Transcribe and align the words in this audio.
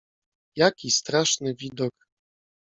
"Jaki 0.55 0.91
straszny 0.91 1.55
widok!" 1.55 2.07